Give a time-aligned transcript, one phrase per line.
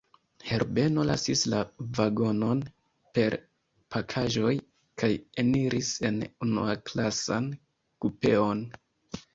[0.51, 1.59] Herbeno lasis la
[1.99, 2.63] vagonon
[3.19, 3.37] por
[3.97, 4.55] pakaĵoj,
[5.03, 5.11] kaj
[5.45, 7.51] eniris en unuaklasan
[8.03, 8.69] kupeon.